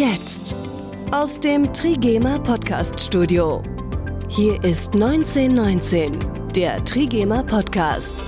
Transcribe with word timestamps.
jetzt 0.00 0.56
aus 1.10 1.38
dem 1.38 1.70
Trigema 1.74 2.38
Podcast 2.38 2.98
Studio. 2.98 3.62
Hier 4.28 4.54
ist 4.64 4.94
1919, 4.94 6.18
der 6.56 6.82
Trigema 6.86 7.42
Podcast. 7.42 8.24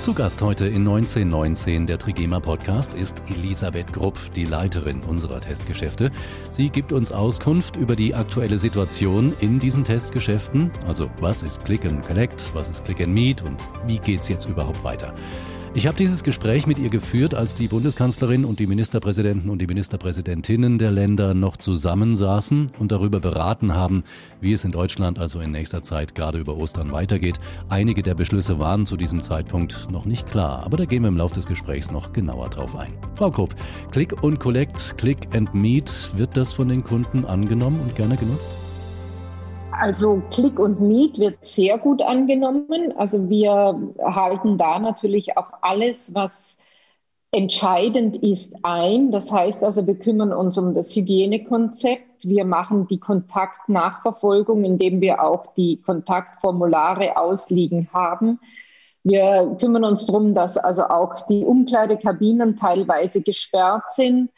Zu 0.00 0.12
Gast 0.12 0.42
heute 0.42 0.66
in 0.66 0.86
1919 0.86 1.86
der 1.86 1.96
Trigema 1.96 2.38
Podcast 2.38 2.92
ist 2.92 3.22
Elisabeth 3.30 3.94
Grupp, 3.94 4.18
die 4.34 4.44
Leiterin 4.44 5.00
unserer 5.04 5.40
Testgeschäfte. 5.40 6.10
Sie 6.50 6.68
gibt 6.68 6.92
uns 6.92 7.12
Auskunft 7.12 7.76
über 7.76 7.96
die 7.96 8.14
aktuelle 8.14 8.58
Situation 8.58 9.32
in 9.40 9.58
diesen 9.58 9.84
Testgeschäften. 9.84 10.70
Also 10.86 11.08
was 11.18 11.42
ist 11.42 11.64
Click 11.64 11.86
and 11.86 12.04
Collect, 12.04 12.54
was 12.54 12.68
ist 12.68 12.84
Click 12.84 13.00
and 13.00 13.14
Meet 13.14 13.40
und 13.40 13.56
wie 13.86 13.98
geht's 13.98 14.28
jetzt 14.28 14.46
überhaupt 14.46 14.84
weiter? 14.84 15.14
Ich 15.76 15.88
habe 15.88 15.96
dieses 15.96 16.22
Gespräch 16.22 16.68
mit 16.68 16.78
ihr 16.78 16.88
geführt, 16.88 17.34
als 17.34 17.56
die 17.56 17.66
Bundeskanzlerin 17.66 18.44
und 18.44 18.60
die 18.60 18.68
Ministerpräsidenten 18.68 19.50
und 19.50 19.60
die 19.60 19.66
Ministerpräsidentinnen 19.66 20.78
der 20.78 20.92
Länder 20.92 21.34
noch 21.34 21.56
zusammensaßen 21.56 22.68
und 22.78 22.92
darüber 22.92 23.18
beraten 23.18 23.74
haben, 23.74 24.04
wie 24.40 24.52
es 24.52 24.64
in 24.64 24.70
Deutschland 24.70 25.18
also 25.18 25.40
in 25.40 25.50
nächster 25.50 25.82
Zeit 25.82 26.14
gerade 26.14 26.38
über 26.38 26.56
Ostern 26.56 26.92
weitergeht. 26.92 27.40
Einige 27.68 28.04
der 28.04 28.14
Beschlüsse 28.14 28.60
waren 28.60 28.86
zu 28.86 28.96
diesem 28.96 29.18
Zeitpunkt 29.18 29.90
noch 29.90 30.04
nicht 30.04 30.28
klar, 30.28 30.62
aber 30.62 30.76
da 30.76 30.84
gehen 30.84 31.02
wir 31.02 31.08
im 31.08 31.16
Laufe 31.16 31.34
des 31.34 31.46
Gesprächs 31.46 31.90
noch 31.90 32.12
genauer 32.12 32.50
drauf 32.50 32.76
ein. 32.76 32.92
Frau 33.16 33.32
Krupp, 33.32 33.56
Click 33.90 34.22
und 34.22 34.38
Collect, 34.38 34.96
Click 34.96 35.34
and 35.34 35.54
Meet, 35.54 36.12
wird 36.14 36.36
das 36.36 36.52
von 36.52 36.68
den 36.68 36.84
Kunden 36.84 37.24
angenommen 37.24 37.80
und 37.80 37.96
gerne 37.96 38.16
genutzt? 38.16 38.52
Also 39.80 40.22
Click 40.30 40.58
und 40.58 40.80
Meet 40.80 41.18
wird 41.18 41.44
sehr 41.44 41.78
gut 41.78 42.00
angenommen. 42.02 42.92
Also 42.96 43.28
wir 43.28 43.94
halten 44.02 44.58
da 44.58 44.78
natürlich 44.78 45.36
auch 45.36 45.52
alles, 45.62 46.14
was 46.14 46.58
entscheidend 47.32 48.16
ist, 48.22 48.54
ein. 48.62 49.10
Das 49.10 49.32
heißt 49.32 49.64
also, 49.64 49.86
wir 49.86 49.98
kümmern 49.98 50.32
uns 50.32 50.56
um 50.56 50.74
das 50.74 50.94
Hygienekonzept. 50.94 52.22
Wir 52.22 52.44
machen 52.44 52.86
die 52.86 53.00
Kontaktnachverfolgung, 53.00 54.64
indem 54.64 55.00
wir 55.00 55.22
auch 55.22 55.54
die 55.54 55.82
Kontaktformulare 55.82 57.16
ausliegen 57.16 57.88
haben. 57.92 58.38
Wir 59.02 59.56
kümmern 59.60 59.84
uns 59.84 60.06
darum, 60.06 60.34
dass 60.34 60.56
also 60.56 60.84
auch 60.84 61.26
die 61.26 61.44
Umkleidekabinen 61.44 62.56
teilweise 62.56 63.22
gesperrt 63.22 63.92
sind. 63.92 64.30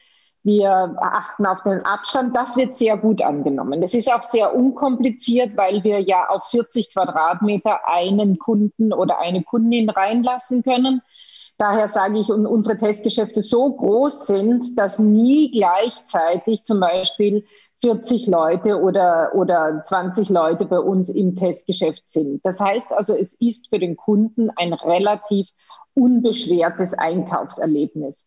Wir 0.46 0.94
achten 1.00 1.44
auf 1.44 1.64
den 1.64 1.84
Abstand. 1.84 2.36
Das 2.36 2.56
wird 2.56 2.76
sehr 2.76 2.96
gut 2.96 3.20
angenommen. 3.20 3.80
Das 3.80 3.94
ist 3.94 4.08
auch 4.08 4.22
sehr 4.22 4.54
unkompliziert, 4.54 5.56
weil 5.56 5.82
wir 5.82 5.98
ja 5.98 6.28
auf 6.28 6.44
40 6.50 6.94
Quadratmeter 6.94 7.80
einen 7.88 8.38
Kunden 8.38 8.92
oder 8.92 9.18
eine 9.18 9.42
Kundin 9.42 9.90
reinlassen 9.90 10.62
können. 10.62 11.02
Daher 11.58 11.88
sage 11.88 12.20
ich, 12.20 12.30
und 12.30 12.46
unsere 12.46 12.76
Testgeschäfte 12.76 13.42
so 13.42 13.74
groß 13.74 14.28
sind, 14.28 14.78
dass 14.78 15.00
nie 15.00 15.50
gleichzeitig 15.50 16.62
zum 16.62 16.78
Beispiel 16.78 17.44
40 17.82 18.28
Leute 18.28 18.80
oder, 18.80 19.32
oder 19.34 19.82
20 19.82 20.28
Leute 20.28 20.64
bei 20.66 20.78
uns 20.78 21.10
im 21.10 21.34
Testgeschäft 21.34 22.08
sind. 22.08 22.40
Das 22.46 22.60
heißt 22.60 22.92
also, 22.92 23.16
es 23.16 23.34
ist 23.40 23.66
für 23.68 23.80
den 23.80 23.96
Kunden 23.96 24.50
ein 24.54 24.74
relativ 24.74 25.48
unbeschwertes 25.94 26.94
Einkaufserlebnis. 26.94 28.24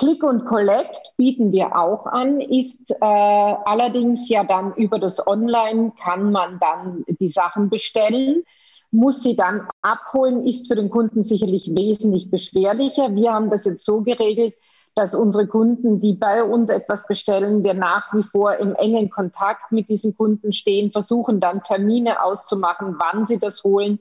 Click 0.00 0.22
und 0.22 0.46
Collect 0.46 1.12
bieten 1.18 1.52
wir 1.52 1.76
auch 1.76 2.06
an, 2.06 2.40
ist 2.40 2.90
äh, 2.90 3.04
allerdings 3.04 4.30
ja 4.30 4.44
dann 4.44 4.72
über 4.76 4.98
das 4.98 5.26
Online 5.26 5.92
kann 6.02 6.32
man 6.32 6.58
dann 6.58 7.04
die 7.20 7.28
Sachen 7.28 7.68
bestellen, 7.68 8.42
muss 8.90 9.22
sie 9.22 9.36
dann 9.36 9.68
abholen, 9.82 10.46
ist 10.46 10.68
für 10.68 10.74
den 10.74 10.88
Kunden 10.88 11.22
sicherlich 11.22 11.70
wesentlich 11.76 12.30
beschwerlicher. 12.30 13.14
Wir 13.14 13.34
haben 13.34 13.50
das 13.50 13.66
jetzt 13.66 13.84
so 13.84 14.00
geregelt, 14.00 14.54
dass 14.94 15.14
unsere 15.14 15.46
Kunden, 15.46 15.98
die 15.98 16.14
bei 16.14 16.44
uns 16.44 16.70
etwas 16.70 17.06
bestellen, 17.06 17.62
wir 17.62 17.74
nach 17.74 18.14
wie 18.14 18.22
vor 18.22 18.54
im 18.54 18.74
engen 18.76 19.10
Kontakt 19.10 19.70
mit 19.70 19.90
diesen 19.90 20.16
Kunden 20.16 20.54
stehen, 20.54 20.92
versuchen 20.92 21.40
dann 21.40 21.62
Termine 21.62 22.24
auszumachen, 22.24 22.96
wann 22.98 23.26
sie 23.26 23.38
das 23.38 23.62
holen 23.64 24.00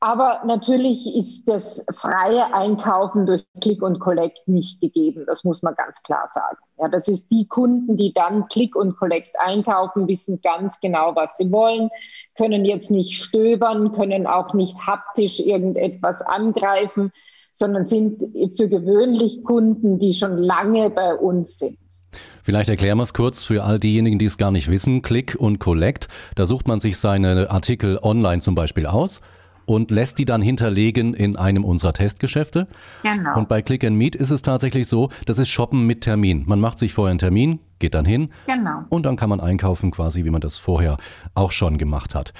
aber 0.00 0.40
natürlich 0.46 1.14
ist 1.14 1.44
das 1.44 1.84
freie 1.92 2.54
Einkaufen 2.54 3.26
durch 3.26 3.44
Click 3.60 3.82
und 3.82 4.00
Collect 4.00 4.48
nicht 4.48 4.80
gegeben. 4.80 5.24
Das 5.26 5.44
muss 5.44 5.62
man 5.62 5.74
ganz 5.74 6.02
klar 6.02 6.30
sagen. 6.32 6.56
Ja, 6.78 6.88
das 6.88 7.06
ist 7.06 7.30
die 7.30 7.46
Kunden, 7.46 7.98
die 7.98 8.14
dann 8.14 8.48
Click 8.48 8.74
und 8.74 8.96
Collect 8.96 9.38
einkaufen, 9.38 10.08
wissen 10.08 10.40
ganz 10.42 10.80
genau, 10.80 11.14
was 11.14 11.36
sie 11.36 11.52
wollen, 11.52 11.90
können 12.34 12.64
jetzt 12.64 12.90
nicht 12.90 13.22
stöbern, 13.22 13.92
können 13.92 14.26
auch 14.26 14.54
nicht 14.54 14.74
haptisch 14.86 15.38
irgendetwas 15.38 16.22
angreifen, 16.22 17.12
sondern 17.52 17.84
sind 17.84 18.22
für 18.56 18.70
gewöhnlich 18.70 19.44
Kunden, 19.44 19.98
die 19.98 20.14
schon 20.14 20.38
lange 20.38 20.88
bei 20.88 21.14
uns 21.14 21.58
sind. 21.58 21.78
Vielleicht 22.42 22.70
erklären 22.70 22.96
wir 22.96 23.02
es 23.02 23.12
kurz 23.12 23.42
für 23.42 23.64
all 23.64 23.78
diejenigen, 23.78 24.18
die 24.18 24.24
es 24.24 24.38
gar 24.38 24.50
nicht 24.50 24.70
wissen. 24.70 25.02
Click 25.02 25.36
und 25.38 25.58
Collect, 25.58 26.08
da 26.36 26.46
sucht 26.46 26.66
man 26.66 26.80
sich 26.80 26.96
seine 26.96 27.50
Artikel 27.50 27.98
online 28.02 28.40
zum 28.40 28.54
Beispiel 28.54 28.86
aus 28.86 29.20
und 29.70 29.92
lässt 29.92 30.18
die 30.18 30.24
dann 30.24 30.42
hinterlegen 30.42 31.14
in 31.14 31.36
einem 31.36 31.64
unserer 31.64 31.92
Testgeschäfte. 31.92 32.66
Genau. 33.04 33.38
Und 33.38 33.48
bei 33.48 33.62
Click 33.62 33.84
and 33.84 33.96
Meet 33.96 34.16
ist 34.16 34.30
es 34.30 34.42
tatsächlich 34.42 34.88
so, 34.88 35.10
das 35.26 35.38
ist 35.38 35.48
Shoppen 35.48 35.86
mit 35.86 36.00
Termin. 36.00 36.42
Man 36.44 36.58
macht 36.58 36.76
sich 36.76 36.92
vorher 36.92 37.10
einen 37.10 37.20
Termin, 37.20 37.60
geht 37.78 37.94
dann 37.94 38.04
hin 38.04 38.30
genau. 38.46 38.82
und 38.88 39.06
dann 39.06 39.14
kann 39.14 39.30
man 39.30 39.38
einkaufen 39.38 39.92
quasi, 39.92 40.24
wie 40.24 40.30
man 40.30 40.40
das 40.40 40.58
vorher 40.58 40.96
auch 41.36 41.52
schon 41.52 41.78
gemacht 41.78 42.16
hat. 42.16 42.32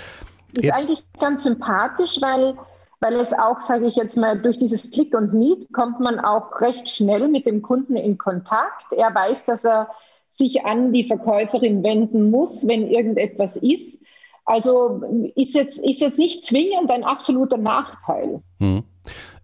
Ist 0.56 0.64
jetzt, 0.64 0.76
eigentlich 0.76 1.04
ganz 1.20 1.44
sympathisch, 1.44 2.20
weil 2.20 2.56
weil 3.02 3.14
es 3.14 3.32
auch, 3.32 3.60
sage 3.60 3.86
ich 3.86 3.94
jetzt 3.94 4.16
mal, 4.16 4.42
durch 4.42 4.58
dieses 4.58 4.90
Click 4.90 5.14
und 5.14 5.32
Meet 5.32 5.72
kommt 5.72 6.00
man 6.00 6.18
auch 6.18 6.60
recht 6.60 6.90
schnell 6.90 7.28
mit 7.28 7.46
dem 7.46 7.62
Kunden 7.62 7.94
in 7.94 8.18
Kontakt. 8.18 8.92
Er 8.94 9.14
weiß, 9.14 9.46
dass 9.46 9.64
er 9.64 9.88
sich 10.32 10.66
an 10.66 10.92
die 10.92 11.06
Verkäuferin 11.06 11.84
wenden 11.84 12.30
muss, 12.30 12.66
wenn 12.66 12.88
irgendetwas 12.88 13.56
ist. 13.56 14.02
Also 14.50 15.00
ist 15.36 15.54
jetzt, 15.54 15.78
ist 15.78 16.00
jetzt 16.00 16.18
nicht 16.18 16.44
zwingend 16.44 16.90
ein 16.90 17.04
absoluter 17.04 17.56
Nachteil. 17.56 18.42
Hm. 18.58 18.82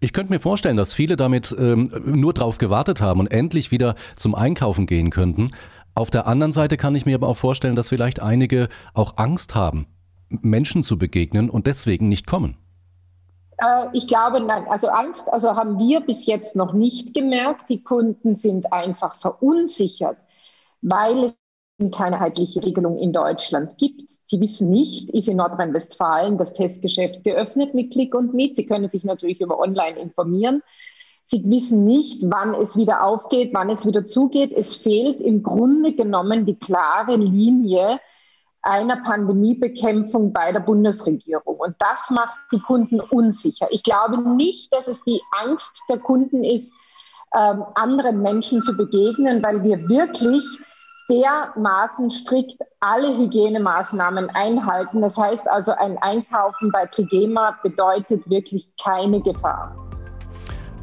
Ich 0.00 0.12
könnte 0.12 0.32
mir 0.32 0.40
vorstellen, 0.40 0.76
dass 0.76 0.92
viele 0.92 1.16
damit 1.16 1.54
ähm, 1.56 1.88
nur 2.04 2.34
darauf 2.34 2.58
gewartet 2.58 3.00
haben 3.00 3.20
und 3.20 3.28
endlich 3.28 3.70
wieder 3.70 3.94
zum 4.16 4.34
Einkaufen 4.34 4.84
gehen 4.86 5.10
könnten. 5.10 5.52
Auf 5.94 6.10
der 6.10 6.26
anderen 6.26 6.50
Seite 6.50 6.76
kann 6.76 6.96
ich 6.96 7.06
mir 7.06 7.14
aber 7.14 7.28
auch 7.28 7.36
vorstellen, 7.36 7.76
dass 7.76 7.90
vielleicht 7.90 8.20
einige 8.20 8.66
auch 8.94 9.16
Angst 9.16 9.54
haben, 9.54 9.86
Menschen 10.28 10.82
zu 10.82 10.98
begegnen 10.98 11.50
und 11.50 11.68
deswegen 11.68 12.08
nicht 12.08 12.26
kommen. 12.26 12.56
Äh, 13.58 13.86
ich 13.92 14.08
glaube, 14.08 14.40
nein, 14.40 14.66
also 14.68 14.88
Angst, 14.88 15.32
also 15.32 15.54
haben 15.54 15.78
wir 15.78 16.00
bis 16.00 16.26
jetzt 16.26 16.56
noch 16.56 16.72
nicht 16.72 17.14
gemerkt. 17.14 17.70
Die 17.70 17.84
Kunden 17.84 18.34
sind 18.34 18.72
einfach 18.72 19.20
verunsichert, 19.20 20.16
weil 20.82 21.26
es 21.26 21.34
keine 21.78 22.16
einheitliche 22.16 22.62
Regelung 22.62 22.96
in 22.96 23.12
Deutschland 23.12 23.76
gibt. 23.76 24.10
Sie 24.26 24.40
wissen 24.40 24.70
nicht, 24.70 25.10
ist 25.10 25.28
in 25.28 25.36
Nordrhein-Westfalen 25.36 26.38
das 26.38 26.54
Testgeschäft 26.54 27.22
geöffnet 27.22 27.74
mit 27.74 27.92
Click 27.92 28.14
und 28.14 28.32
Meet. 28.32 28.56
Sie 28.56 28.66
können 28.66 28.88
sich 28.88 29.04
natürlich 29.04 29.40
über 29.40 29.58
Online 29.58 29.98
informieren. 29.98 30.62
Sie 31.26 31.44
wissen 31.50 31.84
nicht, 31.84 32.22
wann 32.24 32.54
es 32.54 32.76
wieder 32.76 33.04
aufgeht, 33.04 33.50
wann 33.52 33.68
es 33.68 33.84
wieder 33.84 34.06
zugeht. 34.06 34.52
Es 34.52 34.74
fehlt 34.74 35.20
im 35.20 35.42
Grunde 35.42 35.92
genommen 35.92 36.46
die 36.46 36.58
klare 36.58 37.16
Linie 37.16 38.00
einer 38.62 39.02
Pandemiebekämpfung 39.02 40.32
bei 40.32 40.52
der 40.52 40.60
Bundesregierung. 40.60 41.56
Und 41.56 41.76
das 41.78 42.10
macht 42.10 42.36
die 42.52 42.60
Kunden 42.60 43.00
unsicher. 43.00 43.66
Ich 43.70 43.82
glaube 43.82 44.20
nicht, 44.34 44.74
dass 44.74 44.88
es 44.88 45.02
die 45.04 45.20
Angst 45.44 45.82
der 45.90 45.98
Kunden 45.98 46.42
ist, 46.42 46.72
ähm, 47.34 47.64
anderen 47.74 48.22
Menschen 48.22 48.62
zu 48.62 48.76
begegnen, 48.76 49.42
weil 49.42 49.62
wir 49.62 49.88
wirklich 49.88 50.44
dermaßen 51.10 52.10
strikt 52.10 52.56
alle 52.80 53.16
Hygienemaßnahmen 53.16 54.30
einhalten. 54.30 55.02
Das 55.02 55.16
heißt 55.16 55.48
also, 55.48 55.72
ein 55.72 55.98
Einkaufen 55.98 56.70
bei 56.72 56.86
Trigema 56.86 57.56
bedeutet 57.62 58.28
wirklich 58.28 58.68
keine 58.82 59.22
Gefahr. 59.22 59.74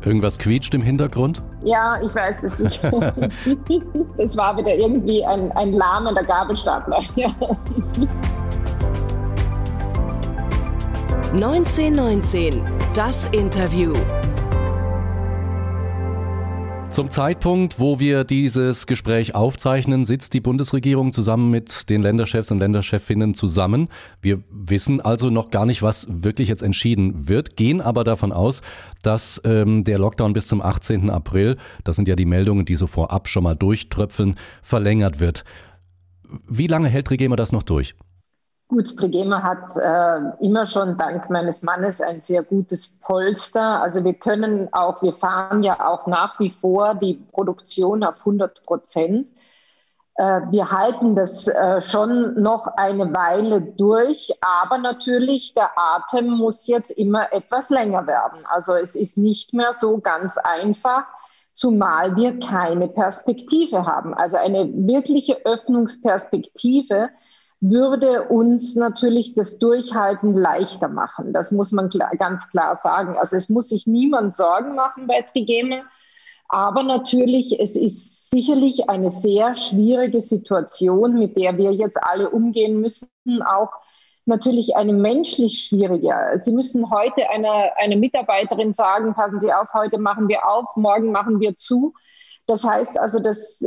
Irgendwas 0.05 0.37
quietscht 0.37 0.73
im 0.73 0.81
Hintergrund? 0.81 1.41
Ja, 1.63 2.01
ich 2.01 2.13
weiß 2.13 2.43
es 2.43 2.59
nicht. 2.59 2.83
Es 4.17 4.35
war 4.35 4.57
wieder 4.57 4.75
irgendwie 4.75 5.25
ein, 5.25 5.51
ein 5.53 5.71
lahmender 5.73 6.23
Gabelstapler. 6.23 6.99
1919, 11.33 12.61
das 12.93 13.27
Interview. 13.31 13.93
Zum 16.93 17.09
Zeitpunkt, 17.09 17.79
wo 17.79 17.99
wir 17.99 18.23
dieses 18.23 18.85
Gespräch 18.85 19.33
aufzeichnen, 19.33 20.05
sitzt 20.05 20.35
die 20.35 20.41
Bundesregierung 20.41 21.11
zusammen 21.11 21.49
mit 21.49 21.89
den 21.89 22.03
Länderchefs 22.03 22.51
und 22.51 22.59
Länderchefinnen 22.59 23.33
zusammen. 23.33 23.87
Wir 24.21 24.43
wissen 24.51 25.01
also 25.01 25.31
noch 25.31 25.49
gar 25.49 25.65
nicht, 25.65 25.81
was 25.81 26.05
wirklich 26.07 26.49
jetzt 26.49 26.61
entschieden 26.61 27.27
wird, 27.27 27.57
gehen 27.57 27.81
aber 27.81 28.03
davon 28.03 28.31
aus, 28.31 28.61
dass 29.01 29.41
ähm, 29.43 29.83
der 29.83 29.97
Lockdown 29.97 30.33
bis 30.33 30.47
zum 30.47 30.61
18. 30.61 31.09
April, 31.09 31.57
das 31.83 31.95
sind 31.95 32.07
ja 32.07 32.15
die 32.15 32.27
Meldungen, 32.27 32.63
die 32.63 32.75
so 32.75 32.85
vorab 32.85 33.27
schon 33.27 33.41
mal 33.41 33.55
durchtröpfeln, 33.55 34.35
verlängert 34.61 35.19
wird. 35.19 35.45
Wie 36.47 36.67
lange 36.67 36.89
hält 36.89 37.09
Regema 37.09 37.35
das 37.35 37.51
noch 37.51 37.63
durch? 37.63 37.95
Gut, 38.73 38.97
Trigema 38.97 39.43
hat 39.43 39.77
äh, 39.77 40.43
immer 40.43 40.65
schon 40.65 40.97
dank 40.97 41.29
meines 41.29 41.61
Mannes 41.61 42.01
ein 42.01 42.21
sehr 42.21 42.41
gutes 42.41 42.97
Polster. 43.01 43.79
Also 43.83 44.03
wir 44.03 44.15
können 44.15 44.67
auch, 44.73 45.03
wir 45.03 45.13
fahren 45.13 45.61
ja 45.61 45.87
auch 45.87 46.07
nach 46.07 46.39
wie 46.39 46.49
vor 46.49 46.95
die 46.95 47.23
Produktion 47.33 48.03
auf 48.03 48.17
100 48.21 48.63
Prozent. 48.65 49.27
äh, 50.15 50.41
wir 50.49 50.71
halten 50.71 51.13
das 51.13 51.47
äh, 51.47 51.81
schon 51.81 52.41
noch 52.41 52.65
eine 52.65 53.13
Weile 53.13 53.61
durch, 53.61 54.31
aber 54.41 54.79
natürlich 54.79 55.53
der 55.53 55.69
Atem 55.77 56.31
muss 56.31 56.65
jetzt 56.65 56.89
immer 56.89 57.31
etwas 57.31 57.69
länger 57.69 58.07
werden. 58.07 58.39
Also 58.45 58.73
es 58.73 58.95
ist 58.95 59.19
nicht 59.19 59.53
mehr 59.53 59.71
so 59.71 59.99
ganz 59.99 60.39
einfach, 60.39 61.03
zumal 61.53 62.15
wir 62.15 62.39
keine 62.39 62.87
Perspektive 62.87 63.85
haben. 63.85 64.15
Also 64.15 64.37
eine 64.37 64.67
wirkliche 64.73 65.45
Öffnungsperspektive 65.45 67.11
würde 67.69 68.23
uns 68.23 68.75
natürlich 68.75 69.35
das 69.35 69.57
Durchhalten 69.57 70.35
leichter 70.35 70.89
machen. 70.89 71.31
Das 71.31 71.51
muss 71.51 71.71
man 71.71 71.89
klar, 71.89 72.11
ganz 72.17 72.47
klar 72.49 72.79
sagen. 72.83 73.17
Also 73.17 73.37
es 73.37 73.49
muss 73.49 73.69
sich 73.69 73.87
niemand 73.87 74.35
Sorgen 74.35 74.75
machen 74.75 75.07
bei 75.07 75.21
Trigema, 75.21 75.83
aber 76.49 76.83
natürlich, 76.83 77.59
es 77.59 77.75
ist 77.75 78.29
sicherlich 78.29 78.89
eine 78.89 79.11
sehr 79.11 79.53
schwierige 79.53 80.21
Situation, 80.21 81.17
mit 81.17 81.37
der 81.37 81.57
wir 81.57 81.71
jetzt 81.71 81.97
alle 82.03 82.29
umgehen 82.29 82.81
müssen, 82.81 83.09
auch 83.45 83.71
natürlich 84.25 84.75
eine 84.75 84.93
menschlich 84.93 85.65
schwierige. 85.65 86.13
Sie 86.39 86.51
müssen 86.51 86.89
heute 86.89 87.29
einer 87.29 87.71
eine 87.77 87.95
Mitarbeiterin 87.95 88.73
sagen, 88.73 89.13
passen 89.13 89.39
Sie 89.39 89.53
auf, 89.53 89.73
heute 89.73 89.97
machen 89.97 90.27
wir 90.27 90.47
auf, 90.47 90.75
morgen 90.75 91.11
machen 91.11 91.39
wir 91.39 91.57
zu. 91.57 91.93
Das 92.45 92.63
heißt 92.63 92.99
also, 92.99 93.19
das, 93.19 93.63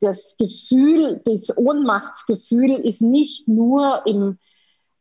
das 0.00 0.36
Gefühl, 0.38 1.20
das 1.24 1.56
Ohnmachtsgefühl 1.56 2.70
ist 2.70 3.02
nicht 3.02 3.46
nur 3.46 4.06
im, 4.06 4.38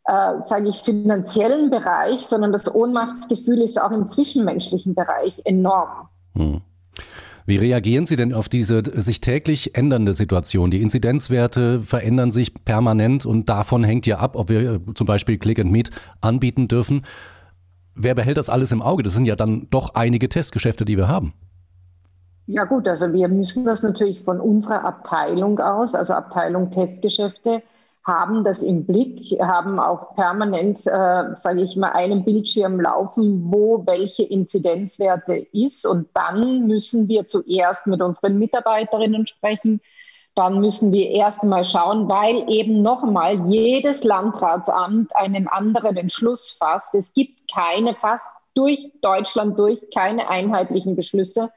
äh, 0.04 0.42
sage 0.42 0.68
ich, 0.68 0.82
finanziellen 0.82 1.70
Bereich, 1.70 2.22
sondern 2.22 2.52
das 2.52 2.74
Ohnmachtsgefühl 2.74 3.62
ist 3.62 3.82
auch 3.82 3.92
im 3.92 4.08
zwischenmenschlichen 4.08 4.96
Bereich 4.96 5.42
enorm. 5.46 6.10
Hm. 6.36 6.62
Wie 7.46 7.56
reagieren 7.56 8.06
Sie 8.06 8.16
denn 8.16 8.32
auf 8.34 8.48
diese 8.48 8.84
sich 9.02 9.22
täglich 9.22 9.76
ändernde 9.76 10.14
Situation? 10.14 10.70
Die 10.70 10.84
Inzidenzwerte 10.84 11.82
verändern 11.82 12.30
sich 12.30 12.54
permanent 12.54 13.26
und 13.26 13.50
davon 13.50 13.84
hängt 13.84 14.06
ja 14.06 14.20
ab, 14.20 14.36
ob 14.36 14.50
wir 14.50 14.82
zum 14.94 15.08
Beispiel 15.08 15.40
Click 15.40 15.58
and 15.58 15.72
Meet 15.72 15.90
anbieten 16.22 16.68
dürfen. 16.68 17.08
Wer 17.96 18.14
behält 18.14 18.38
das 18.38 18.50
alles 18.50 18.72
im 18.72 18.84
Auge? 18.84 19.02
Das 19.02 19.14
sind 19.14 19.26
ja 19.26 19.36
dann 19.36 19.68
doch 19.72 19.96
einige 19.96 20.30
Testgeschäfte, 20.30 20.86
die 20.86 20.96
wir 20.96 21.08
haben. 21.08 21.34
Ja 22.52 22.64
gut, 22.66 22.88
also 22.88 23.14
wir 23.14 23.28
müssen 23.28 23.64
das 23.64 23.84
natürlich 23.84 24.24
von 24.24 24.42
unserer 24.42 24.84
Abteilung 24.84 25.60
aus, 25.60 25.94
also 25.94 26.16
Abteilung 26.16 26.72
Testgeschäfte, 26.72 27.62
haben 28.04 28.44
das 28.44 28.64
im 28.64 28.88
Blick, 28.88 29.40
haben 29.40 29.80
auch 29.80 30.16
permanent, 30.16 30.80
äh, 30.88 31.26
sage 31.36 31.62
ich 31.62 31.76
mal, 31.76 31.92
einen 31.92 32.26
Bildschirm 32.26 32.82
laufen, 32.82 33.52
wo 33.52 33.86
welche 33.86 34.24
Inzidenzwerte 34.24 35.46
ist. 35.52 35.86
Und 35.86 36.08
dann 36.16 36.66
müssen 36.66 37.08
wir 37.08 37.28
zuerst 37.28 37.86
mit 37.86 38.02
unseren 38.02 38.40
Mitarbeiterinnen 38.40 39.28
sprechen. 39.28 39.80
Dann 40.34 40.60
müssen 40.60 40.92
wir 40.92 41.12
erst 41.12 41.44
einmal 41.44 41.64
schauen, 41.64 42.10
weil 42.10 42.50
eben 42.50 42.82
nochmal 42.82 43.48
jedes 43.48 44.04
Landratsamt 44.04 45.16
einen 45.16 45.48
anderen 45.48 45.98
Entschluss 45.98 46.58
fasst. 46.58 46.96
Es 46.96 47.14
gibt 47.14 47.54
keine, 47.54 47.94
fast 47.94 48.26
durch 48.56 48.92
Deutschland 49.04 49.60
durch, 49.60 49.88
keine 49.94 50.30
einheitlichen 50.30 50.96
Beschlüsse. 50.96 51.52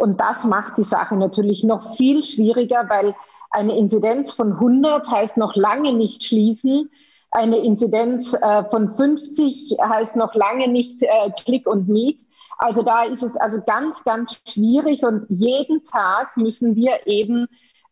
Und 0.00 0.18
das 0.18 0.46
macht 0.46 0.78
die 0.78 0.82
Sache 0.82 1.14
natürlich 1.14 1.62
noch 1.62 1.94
viel 1.94 2.24
schwieriger, 2.24 2.88
weil 2.88 3.14
eine 3.50 3.76
Inzidenz 3.76 4.32
von 4.32 4.52
100 4.52 5.10
heißt 5.10 5.36
noch 5.36 5.54
lange 5.56 5.92
nicht 5.92 6.24
schließen. 6.24 6.90
Eine 7.32 7.58
Inzidenz 7.58 8.32
äh, 8.32 8.64
von 8.70 8.88
50 8.88 9.76
heißt 9.78 10.16
noch 10.16 10.34
lange 10.34 10.68
nicht 10.68 11.02
äh, 11.02 11.30
Click 11.44 11.66
und 11.66 11.88
Meet. 11.88 12.24
Also 12.56 12.82
da 12.82 13.02
ist 13.02 13.22
es 13.22 13.36
also 13.36 13.60
ganz, 13.60 14.02
ganz 14.02 14.40
schwierig 14.48 15.04
und 15.04 15.26
jeden 15.28 15.84
Tag 15.84 16.34
müssen 16.38 16.76
wir 16.76 17.06
eben 17.06 17.46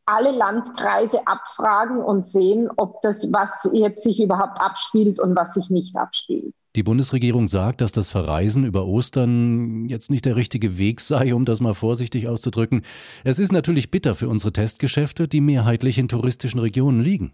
alle 0.06 0.30
Landkreise 0.30 1.26
abfragen 1.26 2.02
und 2.02 2.24
sehen, 2.24 2.70
ob 2.78 3.02
das, 3.02 3.30
was 3.34 3.68
jetzt 3.74 4.02
sich 4.02 4.18
überhaupt 4.18 4.62
abspielt 4.62 5.20
und 5.20 5.36
was 5.36 5.52
sich 5.52 5.68
nicht 5.68 5.94
abspielt. 5.94 6.54
Die 6.78 6.84
Bundesregierung 6.84 7.48
sagt, 7.48 7.80
dass 7.80 7.90
das 7.90 8.08
Verreisen 8.08 8.64
über 8.64 8.86
Ostern 8.86 9.86
jetzt 9.86 10.12
nicht 10.12 10.24
der 10.24 10.36
richtige 10.36 10.78
Weg 10.78 11.00
sei, 11.00 11.34
um 11.34 11.44
das 11.44 11.58
mal 11.58 11.74
vorsichtig 11.74 12.28
auszudrücken. 12.28 12.82
Es 13.24 13.40
ist 13.40 13.50
natürlich 13.50 13.90
bitter 13.90 14.14
für 14.14 14.28
unsere 14.28 14.52
Testgeschäfte, 14.52 15.26
die 15.26 15.40
mehrheitlich 15.40 15.98
in 15.98 16.06
touristischen 16.06 16.60
Regionen 16.60 17.02
liegen. 17.02 17.32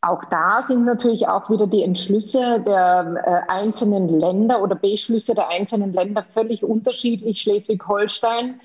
Auch 0.00 0.24
da 0.30 0.62
sind 0.62 0.86
natürlich 0.86 1.28
auch 1.28 1.50
wieder 1.50 1.66
die 1.66 1.82
Entschlüsse 1.82 2.64
der 2.66 3.22
äh, 3.22 3.52
einzelnen 3.52 4.08
Länder 4.08 4.62
oder 4.62 4.76
Beschlüsse 4.76 5.34
der 5.34 5.50
einzelnen 5.50 5.92
Länder 5.92 6.24
völlig 6.32 6.64
unterschiedlich. 6.64 7.42
Schleswig-Holstein, 7.42 8.62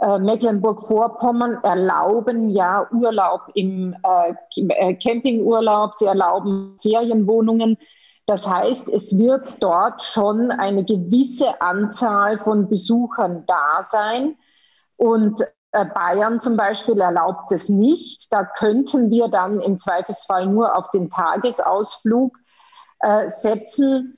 äh, 0.00 0.18
Mecklenburg-Vorpommern 0.20 1.58
erlauben 1.64 2.50
ja 2.50 2.86
Urlaub 2.92 3.50
im 3.54 3.96
äh, 4.04 4.94
Campingurlaub, 4.94 5.92
sie 5.94 6.06
erlauben 6.06 6.78
Ferienwohnungen. 6.80 7.78
Das 8.26 8.48
heißt, 8.48 8.88
es 8.88 9.18
wird 9.18 9.62
dort 9.62 10.02
schon 10.02 10.50
eine 10.50 10.84
gewisse 10.84 11.60
Anzahl 11.60 12.38
von 12.38 12.68
Besuchern 12.68 13.44
da 13.46 13.82
sein. 13.82 14.36
Und 14.96 15.40
äh, 15.72 15.86
Bayern 15.86 16.38
zum 16.38 16.56
Beispiel 16.56 17.00
erlaubt 17.00 17.50
es 17.50 17.68
nicht. 17.68 18.32
Da 18.32 18.44
könnten 18.44 19.10
wir 19.10 19.28
dann 19.28 19.60
im 19.60 19.78
Zweifelsfall 19.78 20.46
nur 20.46 20.76
auf 20.76 20.90
den 20.90 21.10
Tagesausflug 21.10 22.38
äh, 23.00 23.28
setzen. 23.28 24.16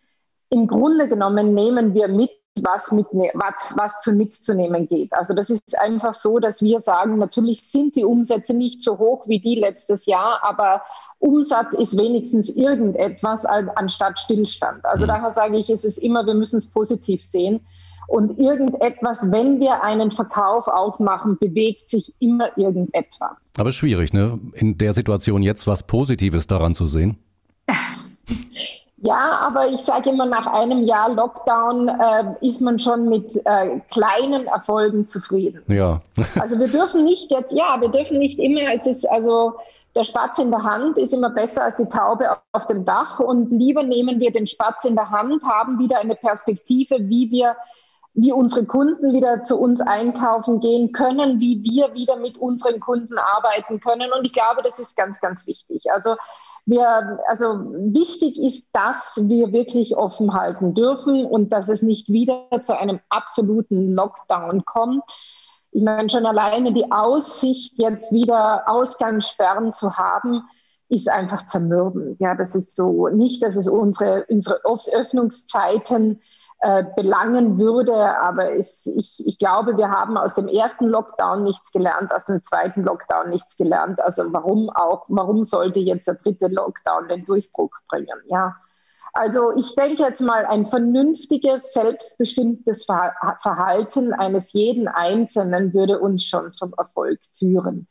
Im 0.51 0.67
Grunde 0.67 1.09
genommen 1.09 1.55
nehmen 1.55 1.95
wir 1.95 2.09
mit, 2.09 2.31
was, 2.63 2.93
mit, 2.93 3.07
was, 3.13 3.75
was 3.77 4.03
zu 4.03 4.13
mitzunehmen 4.13 4.87
geht. 4.87 5.13
Also 5.13 5.35
das 5.35 5.51
ist 5.51 5.79
einfach 5.81 6.15
so, 6.15 6.39
dass 6.39 6.61
wir 6.61 6.81
sagen, 6.81 7.19
natürlich 7.19 7.69
sind 7.69 7.97
die 7.97 8.05
Umsätze 8.05 8.55
nicht 8.55 8.83
so 8.83 8.99
hoch 8.99 9.27
wie 9.27 9.41
die 9.41 9.57
letztes 9.57 10.07
Jahr, 10.07 10.41
aber 10.43 10.83
Umsatz 11.25 11.73
ist 11.73 11.97
wenigstens 11.97 12.55
irgendetwas 12.55 13.47
anstatt 13.47 14.19
Stillstand. 14.19 14.85
Also 14.85 15.05
mhm. 15.07 15.09
daher 15.09 15.31
sage 15.31 15.57
ich, 15.57 15.71
es 15.71 15.85
ist 15.85 15.97
immer, 15.99 16.27
wir 16.27 16.35
müssen 16.35 16.59
es 16.59 16.67
positiv 16.67 17.23
sehen. 17.23 17.61
Und 18.09 18.39
irgendetwas, 18.39 19.31
wenn 19.31 19.59
wir 19.59 19.83
einen 19.83 20.11
Verkauf 20.11 20.69
aufmachen, 20.69 21.39
bewegt 21.39 21.89
sich 21.89 22.13
immer 22.19 22.57
irgendetwas. 22.59 23.33
Aber 23.57 23.73
schwierig, 23.73 24.13
ne? 24.13 24.39
In 24.53 24.77
der 24.77 24.93
Situation 24.93 25.43
jetzt 25.43 25.67
was 25.67 25.87
Positives 25.87 26.47
daran 26.47 26.75
zu 26.75 26.87
sehen. 26.87 27.17
Ja, 29.07 29.39
aber 29.47 29.69
ich 29.69 29.81
sage 29.83 30.09
immer, 30.09 30.25
nach 30.25 30.47
einem 30.47 30.83
Jahr 30.83 31.13
Lockdown 31.13 31.89
äh, 31.89 32.25
ist 32.41 32.63
man 32.63 32.79
schon 32.79 33.07
mit 33.07 33.37
äh, 33.45 33.79
kleinen 33.91 34.47
Erfolgen 34.47 35.07
zufrieden. 35.07 35.61
Ja. 35.69 36.01
also 36.41 36.59
wir 36.59 36.69
dürfen 36.69 37.05
nicht 37.05 37.31
jetzt, 37.31 37.53
ja, 37.53 37.79
wir 37.83 37.91
dürfen 37.91 38.17
nicht 38.17 38.39
immer, 38.39 38.63
es 38.75 38.87
ist 38.87 39.05
also 39.11 39.57
der 39.95 40.05
Spatz 40.05 40.39
in 40.39 40.51
der 40.51 40.63
Hand 40.63 40.99
ist 40.99 41.13
immer 41.13 41.31
besser 41.31 41.65
als 41.65 41.77
die 41.77 41.89
Taube 41.89 42.37
auf 42.53 42.67
dem 42.67 42.85
Dach 42.85 43.21
und 43.21 43.51
lieber 43.51 43.83
nehmen 43.83 44.21
wir 44.21 44.33
den 44.33 44.47
Spatz 44.47 44.85
in 44.85 44.97
der 44.97 45.11
Hand, 45.11 45.43
haben 45.45 45.79
wieder 45.79 45.99
eine 45.99 46.17
Perspektive, 46.17 46.97
wie 47.09 47.31
wir 47.31 47.57
wie 48.15 48.33
unsere 48.33 48.65
Kunden 48.65 49.13
wieder 49.13 49.43
zu 49.43 49.59
uns 49.59 49.81
einkaufen 49.81 50.61
gehen 50.61 50.93
können, 50.93 51.41
wie 51.41 51.63
wir 51.65 51.95
wieder 51.95 52.17
mit 52.17 52.39
unseren 52.39 52.79
Kunden 52.79 53.19
arbeiten 53.19 53.81
können. 53.81 54.13
Und 54.17 54.25
ich 54.25 54.33
glaube, 54.33 54.63
das 54.63 54.79
ist 54.79 54.97
ganz, 54.97 55.19
ganz 55.19 55.49
wichtig. 55.49 55.83
Also 55.93 56.15
wir, 56.65 57.19
also 57.29 57.65
wichtig 57.75 58.41
ist, 58.41 58.69
dass 58.73 59.29
wir 59.29 59.53
wirklich 59.53 59.97
offen 59.97 60.33
halten 60.33 60.75
dürfen 60.75 61.27
und 61.27 61.53
dass 61.53 61.69
es 61.69 61.83
nicht 61.83 62.09
wieder 62.09 62.47
zu 62.63 62.79
einem 62.79 63.01
absoluten 63.09 63.93
Lockdown 63.93 64.65
kommt. 64.65 65.03
Ich 65.75 65.83
meine, 65.83 66.09
schon 66.09 66.25
alleine 66.25 66.73
die 66.73 66.93
Aussicht, 66.93 67.73
jetzt 67.77 68.13
wieder 68.13 68.63
Ausgangssperren 68.69 69.73
zu 69.73 69.97
haben, 69.97 70.45
ist 70.89 71.11
einfach 71.11 71.47
zermürbend. 71.47 72.21
Ja, 72.21 72.37
das 72.37 72.55
ist 72.55 72.77
so 72.77 73.09
nicht, 73.09 73.43
dass 73.43 73.57
es 73.57 73.69
unsere, 73.69 74.25
unsere 74.29 74.61
Öffnungszeiten 74.65 76.23
äh, 76.61 76.85
belangen 76.95 77.59
würde, 77.59 78.17
aber 78.21 78.55
es, 78.55 78.87
ich, 78.87 79.21
ich 79.27 79.37
glaube, 79.37 79.77
wir 79.77 79.91
haben 79.91 80.17
aus 80.17 80.37
dem 80.37 80.47
ersten 80.47 80.87
Lockdown 80.87 81.43
nichts 81.43 81.73
gelernt, 81.73 82.15
aus 82.15 82.27
dem 82.27 82.41
zweiten 82.41 82.85
Lockdown 82.85 83.31
nichts 83.31 83.57
gelernt. 83.57 84.01
Also 84.01 84.33
warum 84.33 84.71
auch, 84.71 85.07
warum 85.09 85.43
sollte 85.43 85.81
jetzt 85.81 86.07
der 86.07 86.15
dritte 86.15 86.47
Lockdown 86.47 87.09
den 87.09 87.25
Durchbruch 87.25 87.73
bringen? 87.89 88.21
Ja, 88.29 88.55
also 89.15 89.53
ich 89.57 89.75
denke 89.77 90.03
jetzt 90.03 90.21
mal, 90.21 90.45
ein 90.45 90.67
vernünftiges, 90.67 91.73
selbstbestimmtes 91.73 92.85
Verhalten 92.85 94.13
eines 94.13 94.53
jeden 94.53 94.89
Einzelnen 94.89 95.73
würde 95.73 96.01
uns 96.01 96.25
schon 96.25 96.53
zum 96.53 96.75
Erfolg 96.77 97.21
führen. 97.39 97.87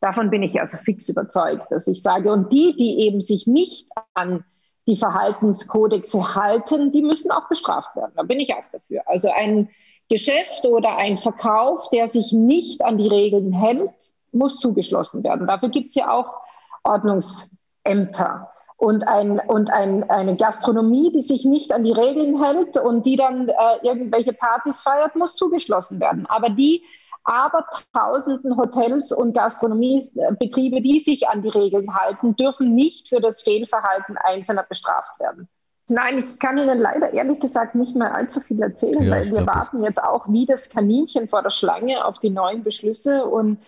Davon 0.00 0.30
bin 0.30 0.44
ich 0.44 0.60
also 0.60 0.76
fix 0.76 1.08
überzeugt, 1.08 1.66
dass 1.70 1.88
ich 1.88 2.00
sage, 2.00 2.32
und 2.32 2.52
die, 2.52 2.76
die 2.76 3.00
eben 3.00 3.20
sich 3.20 3.48
nicht 3.48 3.88
an 4.14 4.44
die 4.86 4.94
Verhaltenskodexe 4.94 6.36
halten, 6.36 6.92
die 6.92 7.02
müssen 7.02 7.32
auch 7.32 7.48
bestraft 7.48 7.96
werden. 7.96 8.12
Da 8.14 8.22
bin 8.22 8.38
ich 8.38 8.54
auch 8.54 8.64
dafür. 8.72 9.02
Also 9.06 9.30
ein 9.36 9.68
Geschäft 10.08 10.64
oder 10.64 10.96
ein 10.96 11.18
Verkauf, 11.18 11.90
der 11.90 12.08
sich 12.08 12.30
nicht 12.32 12.84
an 12.84 12.98
die 12.98 13.08
Regeln 13.08 13.52
hält, 13.52 13.90
muss 14.30 14.58
zugeschlossen 14.58 15.24
werden. 15.24 15.48
Dafür 15.48 15.70
gibt 15.70 15.88
es 15.88 15.96
ja 15.96 16.12
auch 16.12 16.36
Ordnungsämter 16.84 18.48
und, 18.78 19.06
ein, 19.08 19.40
und 19.40 19.72
ein, 19.72 20.08
eine 20.08 20.36
Gastronomie, 20.36 21.10
die 21.12 21.20
sich 21.20 21.44
nicht 21.44 21.72
an 21.72 21.82
die 21.82 21.92
Regeln 21.92 22.42
hält 22.42 22.78
und 22.78 23.04
die 23.04 23.16
dann 23.16 23.48
äh, 23.48 23.54
irgendwelche 23.82 24.32
Partys 24.32 24.82
feiert, 24.82 25.16
muss 25.16 25.34
zugeschlossen 25.34 26.00
werden. 26.00 26.26
Aber 26.26 26.48
die 26.48 26.84
aber 27.24 27.66
tausenden 27.92 28.56
Hotels 28.56 29.12
und 29.12 29.34
Gastronomiebetriebe, 29.34 30.80
die 30.80 30.98
sich 30.98 31.28
an 31.28 31.42
die 31.42 31.50
Regeln 31.50 31.94
halten, 31.94 32.36
dürfen 32.36 32.74
nicht 32.74 33.08
für 33.08 33.20
das 33.20 33.42
Fehlverhalten 33.42 34.16
Einzelner 34.16 34.62
bestraft 34.62 35.20
werden. 35.20 35.48
Nein, 35.88 36.18
ich 36.18 36.38
kann 36.38 36.56
Ihnen 36.56 36.78
leider 36.78 37.12
ehrlich 37.12 37.40
gesagt 37.40 37.74
nicht 37.74 37.96
mehr 37.96 38.14
allzu 38.14 38.40
viel 38.40 38.62
erzählen, 38.62 39.02
ja, 39.02 39.10
weil 39.10 39.30
wir 39.30 39.46
warten 39.46 39.82
jetzt 39.82 40.02
auch 40.02 40.28
wie 40.28 40.46
das 40.46 40.70
Kaninchen 40.70 41.28
vor 41.28 41.42
der 41.42 41.50
Schlange 41.50 42.04
auf 42.04 42.18
die 42.18 42.30
neuen 42.30 42.62
Beschlüsse 42.62 43.24
und 43.24 43.58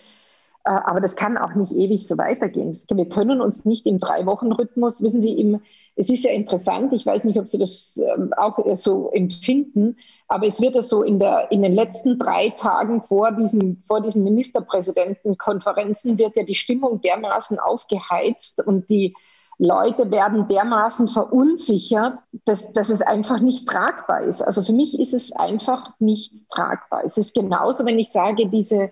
aber 0.64 1.00
das 1.00 1.16
kann 1.16 1.38
auch 1.38 1.54
nicht 1.54 1.72
ewig 1.72 2.06
so 2.06 2.18
weitergehen. 2.18 2.76
Wir 2.92 3.08
können 3.08 3.40
uns 3.40 3.64
nicht 3.64 3.86
im 3.86 3.98
Drei-Wochen-Rhythmus, 3.98 5.02
wissen 5.02 5.22
Sie, 5.22 5.38
im, 5.38 5.62
es 5.96 6.10
ist 6.10 6.24
ja 6.24 6.32
interessant, 6.32 6.92
ich 6.92 7.06
weiß 7.06 7.24
nicht, 7.24 7.38
ob 7.38 7.48
Sie 7.48 7.58
das 7.58 7.98
ähm, 7.98 8.32
auch 8.36 8.58
so 8.76 9.10
empfinden, 9.10 9.96
aber 10.28 10.46
es 10.46 10.60
wird 10.60 10.74
ja 10.74 10.82
so 10.82 11.02
in, 11.02 11.18
der, 11.18 11.50
in 11.50 11.62
den 11.62 11.72
letzten 11.72 12.18
drei 12.18 12.50
Tagen 12.50 13.02
vor 13.02 13.32
diesen, 13.32 13.82
vor 13.86 14.02
diesen 14.02 14.22
Ministerpräsidentenkonferenzen 14.24 16.18
wird 16.18 16.36
ja 16.36 16.44
die 16.44 16.54
Stimmung 16.54 17.00
dermaßen 17.00 17.58
aufgeheizt 17.58 18.60
und 18.66 18.88
die 18.90 19.14
Leute 19.58 20.10
werden 20.10 20.48
dermaßen 20.48 21.06
verunsichert, 21.06 22.14
dass, 22.46 22.72
dass 22.72 22.88
es 22.88 23.02
einfach 23.02 23.40
nicht 23.40 23.68
tragbar 23.68 24.22
ist. 24.22 24.40
Also 24.40 24.62
für 24.62 24.72
mich 24.72 24.98
ist 24.98 25.12
es 25.12 25.32
einfach 25.32 25.90
nicht 25.98 26.32
tragbar. 26.48 27.02
Es 27.04 27.18
ist 27.18 27.34
genauso, 27.34 27.84
wenn 27.84 27.98
ich 27.98 28.10
sage, 28.10 28.48
diese, 28.48 28.90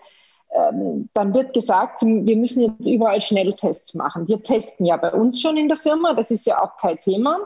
ähm, 0.50 1.09
dann 1.14 1.35
wird 1.35 1.52
gesagt, 1.52 2.02
wir 2.02 2.37
müssen 2.37 2.62
jetzt 2.62 2.87
überall 2.87 3.21
Schnelltests 3.21 3.95
machen. 3.95 4.28
Wir 4.28 4.43
testen 4.43 4.87
ja 4.87 4.97
bei 4.97 5.12
uns 5.12 5.40
schon 5.40 5.57
in 5.57 5.69
der 5.69 5.76
Firma, 5.76 6.14
das 6.14 6.31
ist 6.31 6.47
ja 6.47 6.62
auch 6.62 6.76
kein 6.78 6.99
Thema. 6.99 7.38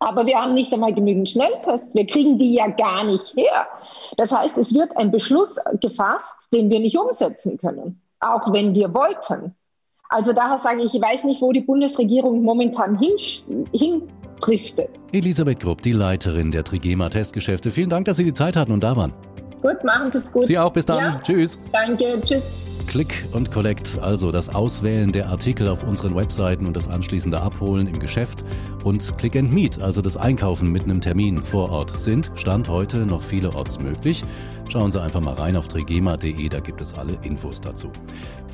Aber 0.00 0.26
wir 0.26 0.40
haben 0.40 0.54
nicht 0.54 0.72
einmal 0.72 0.92
genügend 0.92 1.28
Schnelltests. 1.28 1.94
Wir 1.94 2.06
kriegen 2.06 2.38
die 2.38 2.54
ja 2.54 2.68
gar 2.68 3.04
nicht 3.04 3.34
her. 3.36 3.66
Das 4.16 4.32
heißt, 4.32 4.58
es 4.58 4.74
wird 4.74 4.96
ein 4.96 5.10
Beschluss 5.10 5.58
gefasst, 5.80 6.36
den 6.52 6.68
wir 6.68 6.80
nicht 6.80 6.98
umsetzen 6.98 7.58
können, 7.58 8.02
auch 8.20 8.52
wenn 8.52 8.74
wir 8.74 8.92
wollten. 8.92 9.54
Also 10.08 10.32
daher 10.32 10.58
sage 10.58 10.82
ich, 10.82 10.94
ich 10.94 11.00
weiß 11.00 11.24
nicht, 11.24 11.40
wo 11.40 11.52
die 11.52 11.60
Bundesregierung 11.60 12.42
momentan 12.42 12.98
hindriftet. 13.72 14.90
Elisabeth 15.12 15.60
Grupp, 15.60 15.80
die 15.80 15.92
Leiterin 15.92 16.50
der 16.50 16.64
Trigema 16.64 17.08
Testgeschäfte. 17.08 17.70
Vielen 17.70 17.88
Dank, 17.88 18.04
dass 18.04 18.18
Sie 18.18 18.24
die 18.24 18.32
Zeit 18.32 18.56
hatten 18.56 18.72
und 18.72 18.84
da 18.84 18.96
waren. 18.96 19.14
Gut, 19.64 19.82
machen 19.82 20.12
Sie 20.12 20.18
es 20.18 20.30
gut. 20.30 20.44
Sie 20.44 20.58
auch, 20.58 20.70
bis 20.70 20.84
dann. 20.84 20.98
Ja? 20.98 21.20
Tschüss. 21.22 21.58
Danke, 21.72 22.20
tschüss. 22.22 22.54
Click 22.86 23.26
und 23.32 23.50
Collect, 23.50 23.98
also 24.00 24.32
das 24.32 24.54
Auswählen 24.54 25.12
der 25.12 25.28
Artikel 25.28 25.68
auf 25.68 25.82
unseren 25.82 26.14
Webseiten 26.14 26.66
und 26.66 26.76
das 26.76 26.88
anschließende 26.88 27.40
Abholen 27.40 27.86
im 27.86 27.98
Geschäft 27.98 28.44
und 28.84 29.16
Click 29.18 29.36
and 29.36 29.52
Meet, 29.52 29.80
also 29.80 30.02
das 30.02 30.16
Einkaufen 30.16 30.70
mit 30.70 30.82
einem 30.82 31.00
Termin 31.00 31.42
vor 31.42 31.70
Ort, 31.70 31.98
sind 31.98 32.30
Stand 32.34 32.68
heute 32.68 33.06
noch 33.06 33.22
vielerorts 33.22 33.78
möglich. 33.78 34.24
Schauen 34.68 34.92
Sie 34.92 35.00
einfach 35.00 35.20
mal 35.20 35.34
rein 35.34 35.56
auf 35.56 35.68
trigema.de, 35.68 36.48
da 36.48 36.60
gibt 36.60 36.80
es 36.80 36.94
alle 36.94 37.18
Infos 37.22 37.60
dazu. 37.60 37.90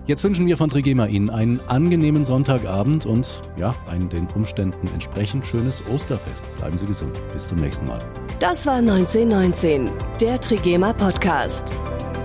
Jetzt 0.07 0.25
wünschen 0.25 0.47
wir 0.47 0.57
von 0.57 0.71
Trigema 0.71 1.07
Ihnen 1.07 1.31
einen 1.31 1.61
angenehmen 1.69 2.25
Sonntagabend 2.25 3.07
und 3.07 3.43
ja, 3.57 3.75
ein 3.89 4.09
den 4.09 4.27
Umständen 4.35 4.89
entsprechend 4.93 5.47
schönes 5.47 5.83
Osterfest. 5.93 6.45
Bleiben 6.57 6.77
Sie 6.77 6.87
gesund. 6.87 7.17
Bis 7.33 7.47
zum 7.47 7.59
nächsten 7.59 7.87
Mal. 7.87 8.01
Das 8.41 8.67
war 8.67 8.77
1919, 8.77 9.91
der 10.21 10.41
Trigema 10.41 10.93
Podcast. 10.93 11.73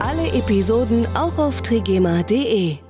Alle 0.05 0.31
Episoden 0.33 1.07
auch 1.15 1.39
auf 1.39 1.63
trigema.de. 1.63 2.84